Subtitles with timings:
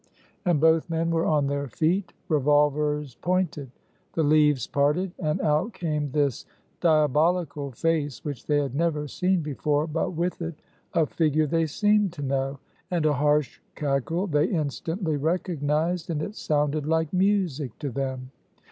[0.45, 3.69] And both men were on their feet, revolvers pointed.
[4.13, 6.47] The leaves parted, and out came this
[6.79, 10.55] diabolical face which they had never seen before, but with it
[10.93, 12.57] a figure they seemed to know,
[12.89, 18.31] and a harsh cackle they instantly recognized, and it sounded like music to them.